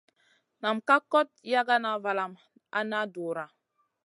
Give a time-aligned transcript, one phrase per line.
[0.61, 2.31] Nam ka kot yagana valam
[2.77, 3.45] a na dura.